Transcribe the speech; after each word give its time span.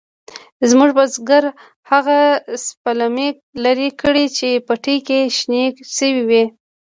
زموږ 0.69 0.89
بزگر 0.97 1.43
هغه 1.91 2.19
سپلمۍ 2.67 3.29
لرې 3.63 3.89
کړې 4.01 4.25
چې 4.37 4.49
پټي 4.67 4.97
کې 5.07 5.19
شنې 5.37 5.63
شوې 5.95 6.23
وې. 6.29 6.43